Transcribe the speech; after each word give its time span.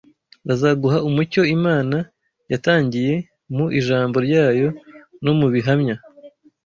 bagahuza 0.47 0.97
umucyo 1.09 1.41
Imana 1.55 1.97
yatangiye 2.51 3.13
mu 3.55 3.65
Ijambo 3.79 4.17
ryayo 4.27 4.67
no 5.23 5.33
mu 5.39 5.47
bihamya 5.53 5.95